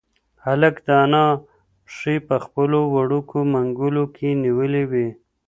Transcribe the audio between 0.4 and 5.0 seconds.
هلک د انا پښې په خپلو وړوکو منگولو کې نیولې